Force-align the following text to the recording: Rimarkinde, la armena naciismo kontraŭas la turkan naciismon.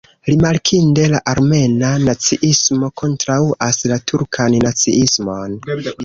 Rimarkinde, 0.27 1.03
la 1.15 1.17
armena 1.33 1.91
naciismo 2.07 2.89
kontraŭas 3.01 3.81
la 3.91 3.97
turkan 4.13 4.57
naciismon. 4.63 5.55